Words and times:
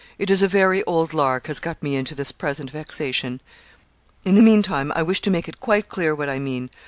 It 0.17 0.31
is 0.31 0.41
a 0.41 0.47
very 0.47 0.83
old 0.85 1.13
lark 1.13 1.45
has 1.45 1.59
got 1.59 1.83
me 1.83 1.95
into 1.95 2.15
this 2.15 2.31
present 2.31 2.71
vexation. 2.71 3.39
In 4.25 4.33
the 4.33 4.41
meantime, 4.41 4.91
I 4.95 5.03
wish 5.03 5.21
to 5.21 5.29
make 5.29 5.47
it 5.47 5.59
quite 5.59 5.89
clear 5.89 6.15
what 6.15 6.27
I 6.27 6.39
mean. 6.39 6.71